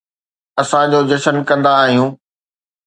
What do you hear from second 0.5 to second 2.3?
اسان ڇو جشن ڪندا آهيون؟